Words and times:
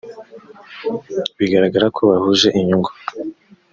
bigaragara 1.37 1.87
ko 1.95 2.01
bahuje 2.09 2.47
inyungu 2.59 2.89